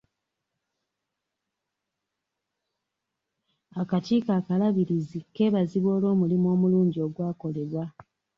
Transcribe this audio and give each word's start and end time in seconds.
Akakiiko 3.81 4.31
akalabirizi 4.39 5.19
kebazibwa 5.35 5.89
olw'omulimu 5.97 6.47
omulungi 6.55 6.97
ogwakolebwa. 7.05 7.85